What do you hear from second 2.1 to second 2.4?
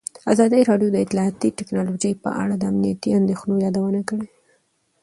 په